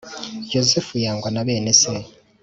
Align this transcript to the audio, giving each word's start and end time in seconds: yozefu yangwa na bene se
yozefu 0.53 0.93
yangwa 1.03 1.29
na 1.31 1.41
bene 1.47 1.71
se 1.81 1.93